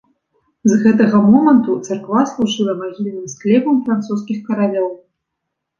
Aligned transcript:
З 0.71 0.77
гэтага 0.83 1.17
моманту 1.33 1.75
царква 1.89 2.25
служыла 2.33 2.73
магільным 2.81 3.25
склепам 3.35 3.75
французскіх 3.87 4.43
каралёў. 4.51 4.91